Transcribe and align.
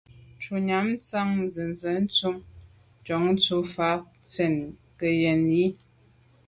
Shutnyàm 0.43 0.87
tshan 1.03 1.29
nzenze 1.45 1.91
ntùm 2.03 2.35
njon 2.99 3.23
dù’ 3.43 3.57
fa 3.73 3.89
fèn 4.31 4.55
ke 4.97 5.07
yen 5.21 5.45
i. 5.63 5.65